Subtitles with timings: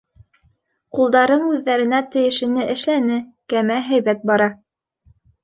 [0.99, 3.19] Ҡулдарым үҙҙәренә тейешлене эшләне,
[3.55, 4.51] кәмә һәйбәт бара.